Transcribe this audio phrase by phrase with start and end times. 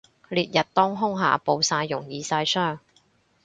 [0.29, 2.79] 烈日當空下暴曬容易曬傷